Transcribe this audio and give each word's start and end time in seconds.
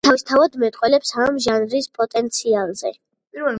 ეს 0.03 0.07
თავისთავად 0.09 0.55
მეტყველებს 0.63 1.11
ამ 1.27 1.37
ჟანრის 1.47 1.89
პოტენციალზე. 2.01 2.97